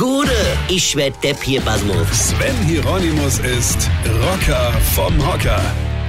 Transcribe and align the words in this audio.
Gude, 0.00 0.32
ich 0.70 0.96
werd 0.96 1.22
Depp 1.22 1.42
hier, 1.42 1.60
Basmus. 1.60 2.30
Sven 2.30 2.56
Hieronymus 2.64 3.38
ist 3.40 3.90
Rocker 4.22 4.72
vom 4.94 5.14
Hocker. 5.30 5.60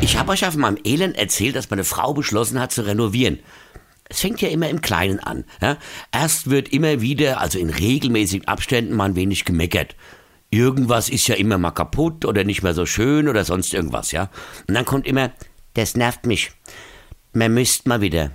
Ich 0.00 0.16
habe 0.16 0.30
euch 0.30 0.46
auf 0.46 0.54
meinem 0.54 0.78
Elend 0.84 1.16
erzählt, 1.16 1.56
dass 1.56 1.68
meine 1.68 1.82
Frau 1.82 2.14
beschlossen 2.14 2.60
hat 2.60 2.70
zu 2.70 2.86
renovieren. 2.86 3.40
Es 4.08 4.20
fängt 4.20 4.40
ja 4.40 4.50
immer 4.50 4.68
im 4.68 4.82
Kleinen 4.82 5.18
an. 5.18 5.44
Ja? 5.60 5.78
Erst 6.12 6.48
wird 6.48 6.68
immer 6.68 7.00
wieder, 7.00 7.40
also 7.40 7.58
in 7.58 7.70
regelmäßigen 7.70 8.46
Abständen, 8.46 8.94
mal 8.94 9.06
ein 9.06 9.16
wenig 9.16 9.44
gemeckert. 9.44 9.96
Irgendwas 10.50 11.08
ist 11.08 11.26
ja 11.26 11.34
immer 11.34 11.58
mal 11.58 11.72
kaputt 11.72 12.24
oder 12.24 12.44
nicht 12.44 12.62
mehr 12.62 12.74
so 12.74 12.86
schön 12.86 13.26
oder 13.26 13.44
sonst 13.44 13.74
irgendwas, 13.74 14.12
ja. 14.12 14.30
Und 14.68 14.74
dann 14.74 14.84
kommt 14.84 15.08
immer, 15.08 15.32
das 15.74 15.96
nervt 15.96 16.24
mich. 16.24 16.52
Man 17.32 17.52
müsste 17.52 17.88
mal 17.88 18.00
wieder. 18.00 18.30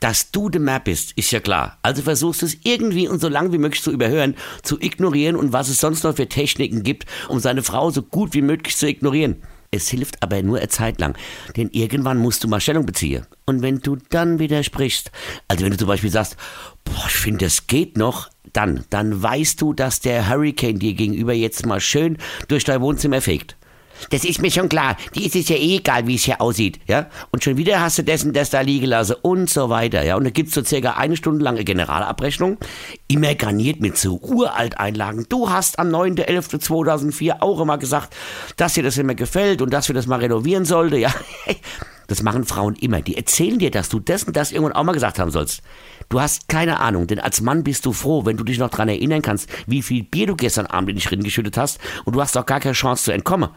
Dass 0.00 0.30
du 0.30 0.48
der 0.48 0.60
Map 0.60 0.84
bist, 0.84 1.12
ist 1.16 1.30
ja 1.30 1.40
klar. 1.40 1.78
Also 1.82 2.02
versuchst 2.02 2.42
du 2.42 2.46
es 2.46 2.56
irgendwie 2.64 3.06
und 3.06 3.20
so 3.20 3.28
lang 3.28 3.52
wie 3.52 3.58
möglich 3.58 3.82
zu 3.82 3.92
überhören, 3.92 4.34
zu 4.62 4.80
ignorieren 4.80 5.36
und 5.36 5.52
was 5.52 5.68
es 5.68 5.78
sonst 5.78 6.04
noch 6.04 6.16
für 6.16 6.28
Techniken 6.28 6.82
gibt, 6.82 7.04
um 7.28 7.38
seine 7.38 7.62
Frau 7.62 7.90
so 7.90 8.02
gut 8.02 8.32
wie 8.32 8.42
möglich 8.42 8.76
zu 8.76 8.88
ignorieren. 8.88 9.42
Es 9.72 9.88
hilft 9.88 10.20
aber 10.22 10.42
nur 10.42 10.58
eine 10.58 10.68
Zeit 10.68 10.98
lang, 10.98 11.16
denn 11.56 11.68
irgendwann 11.70 12.18
musst 12.18 12.42
du 12.42 12.48
mal 12.48 12.60
Stellung 12.60 12.86
beziehen. 12.86 13.26
Und 13.46 13.62
wenn 13.62 13.78
du 13.80 13.96
dann 14.08 14.40
widersprichst, 14.40 15.12
also 15.46 15.64
wenn 15.64 15.70
du 15.70 15.76
zum 15.76 15.86
Beispiel 15.86 16.10
sagst, 16.10 16.36
boah, 16.84 17.04
ich 17.06 17.14
finde, 17.14 17.44
das 17.44 17.68
geht 17.68 17.96
noch, 17.96 18.30
dann, 18.52 18.84
dann 18.90 19.22
weißt 19.22 19.60
du, 19.60 19.72
dass 19.72 20.00
der 20.00 20.28
Hurricane 20.28 20.80
dir 20.80 20.94
gegenüber 20.94 21.34
jetzt 21.34 21.66
mal 21.66 21.78
schön 21.78 22.18
durch 22.48 22.64
dein 22.64 22.80
Wohnzimmer 22.80 23.20
fegt. 23.20 23.56
Das 24.08 24.24
ist 24.24 24.40
mir 24.40 24.50
schon 24.50 24.68
klar. 24.68 24.96
Die 25.14 25.26
ist 25.26 25.36
es 25.36 25.48
ja 25.48 25.56
eh 25.56 25.76
egal, 25.76 26.06
wie 26.06 26.14
es 26.14 26.24
hier 26.24 26.40
aussieht, 26.40 26.80
ja. 26.86 27.06
Und 27.30 27.44
schon 27.44 27.56
wieder 27.56 27.80
hast 27.80 27.98
du 27.98 28.02
dessen 28.02 28.32
das 28.32 28.50
da 28.50 28.62
liegen 28.62 28.86
lassen 28.86 29.16
und 29.22 29.50
so 29.50 29.68
weiter, 29.68 30.02
ja. 30.02 30.16
Und 30.16 30.24
da 30.24 30.30
gibt's 30.30 30.54
so 30.54 30.64
circa 30.64 30.92
eine 30.92 31.16
Stunde 31.16 31.44
lange 31.44 31.64
Generalabrechnung, 31.64 32.58
immer 33.08 33.34
garniert 33.34 33.80
mit 33.80 33.98
so 33.98 34.18
Uralteinlagen. 34.20 35.26
Du 35.28 35.50
hast 35.50 35.78
am 35.78 35.88
9.11.2004 35.88 37.40
auch 37.40 37.60
immer 37.60 37.78
gesagt, 37.78 38.16
dass 38.56 38.74
dir 38.74 38.82
das 38.82 38.98
immer 38.98 39.14
gefällt 39.14 39.62
und 39.62 39.72
dass 39.72 39.88
wir 39.88 39.94
das 39.94 40.06
mal 40.06 40.20
renovieren 40.20 40.64
sollte, 40.64 40.96
ja. 40.96 41.12
Das 42.10 42.24
machen 42.24 42.44
Frauen 42.44 42.74
immer. 42.74 43.02
Die 43.02 43.16
erzählen 43.16 43.60
dir, 43.60 43.70
dass 43.70 43.88
du 43.88 44.00
das 44.00 44.24
und 44.24 44.34
das 44.34 44.50
irgendwann 44.50 44.72
auch 44.72 44.82
mal 44.82 44.94
gesagt 44.94 45.20
haben 45.20 45.30
sollst. 45.30 45.62
Du 46.08 46.20
hast 46.20 46.48
keine 46.48 46.80
Ahnung, 46.80 47.06
denn 47.06 47.20
als 47.20 47.40
Mann 47.40 47.62
bist 47.62 47.86
du 47.86 47.92
froh, 47.92 48.26
wenn 48.26 48.36
du 48.36 48.42
dich 48.42 48.58
noch 48.58 48.68
dran 48.68 48.88
erinnern 48.88 49.22
kannst, 49.22 49.48
wie 49.68 49.80
viel 49.80 50.02
Bier 50.02 50.26
du 50.26 50.34
gestern 50.34 50.66
Abend 50.66 50.90
in 50.90 50.96
dich 50.96 51.08
geschüttet 51.08 51.56
hast 51.56 51.78
und 52.04 52.16
du 52.16 52.20
hast 52.20 52.36
auch 52.36 52.46
gar 52.46 52.58
keine 52.58 52.74
Chance 52.74 53.04
zu 53.04 53.12
entkommen. 53.12 53.50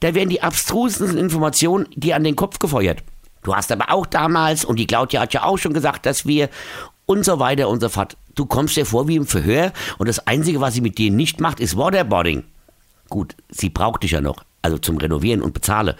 Da 0.00 0.14
werden 0.14 0.30
die 0.30 0.42
abstrusesten 0.42 1.18
Informationen 1.18 1.86
dir 1.94 2.16
an 2.16 2.24
den 2.24 2.36
Kopf 2.36 2.58
gefeuert. 2.58 3.02
Du 3.42 3.54
hast 3.54 3.70
aber 3.70 3.92
auch 3.92 4.06
damals, 4.06 4.64
und 4.64 4.78
die 4.78 4.86
Claudia 4.86 5.20
hat 5.20 5.32
ja 5.32 5.44
auch 5.44 5.56
schon 5.56 5.72
gesagt, 5.72 6.04
dass 6.06 6.26
wir 6.26 6.48
und 7.06 7.24
so 7.24 7.38
weiter 7.38 7.68
und 7.68 7.80
so 7.80 7.88
fort. 7.88 8.16
Du 8.34 8.44
kommst 8.44 8.76
dir 8.76 8.84
vor 8.84 9.08
wie 9.08 9.16
im 9.16 9.26
Verhör 9.26 9.72
und 9.98 10.08
das 10.08 10.26
Einzige, 10.26 10.60
was 10.60 10.74
sie 10.74 10.80
mit 10.80 10.98
dir 10.98 11.10
nicht 11.10 11.40
macht, 11.40 11.60
ist 11.60 11.76
Waterboarding. 11.76 12.44
Gut, 13.08 13.36
sie 13.48 13.70
braucht 13.70 14.02
dich 14.02 14.10
ja 14.10 14.20
noch, 14.20 14.44
also 14.62 14.78
zum 14.78 14.98
Renovieren 14.98 15.42
und 15.42 15.54
bezahle. 15.54 15.96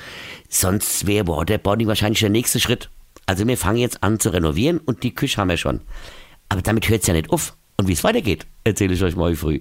Sonst 0.49 1.07
wäre 1.07 1.29
Waterboarding 1.29 1.87
wahrscheinlich 1.87 2.21
der 2.21 2.31
nächste 2.31 2.61
Schritt. 2.61 2.91
Also 3.27 3.47
wir 3.47 3.57
fangen 3.57 3.79
jetzt 3.79 4.03
an 4.03 4.21
zu 4.21 4.31
renovieren 4.31 4.79
und 4.79 5.03
die 5.03 5.15
Küche 5.15 5.41
haben 5.41 5.49
wir 5.49 5.57
schon. 5.57 5.81
Aber 6.49 6.63
damit 6.63 6.89
hört 6.89 7.03
es 7.03 7.07
ja 7.07 7.15
nicht 7.15 7.31
auf. 7.31 7.57
Und 7.77 7.89
wie 7.89 7.93
es 7.93 8.05
weitergeht, 8.05 8.47
erzähle 8.65 8.95
ich 8.95 9.03
euch 9.03 9.17
morgen 9.17 9.37
früh. 9.37 9.61